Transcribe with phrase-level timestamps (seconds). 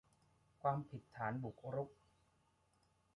[0.59, 1.89] ความผิดฐานบุกรุก